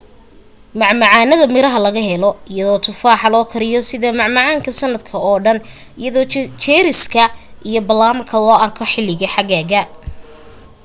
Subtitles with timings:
[0.81, 5.57] macmacaanada miraha waa la helaa iyadoo tufaaxa loo kariyo sida macmacaanka sanadka oo dhan
[6.01, 6.25] iyadoo
[6.63, 7.23] jeeriska
[7.69, 9.81] iyo balaamka la arko xilliga xagaaga